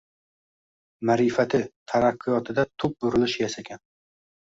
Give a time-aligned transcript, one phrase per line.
[1.09, 1.61] Maʼrifati,
[1.93, 3.87] taraqqiyotida tub burilish yasagan